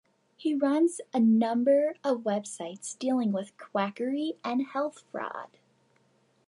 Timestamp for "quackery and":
3.59-4.65